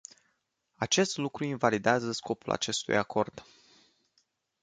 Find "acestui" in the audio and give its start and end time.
2.51-2.97